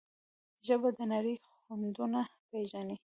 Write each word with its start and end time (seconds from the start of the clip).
ژبه 0.67 0.89
د 0.97 0.99
نړۍ 1.13 1.35
خوندونه 1.65 2.21
پېژني. 2.49 2.97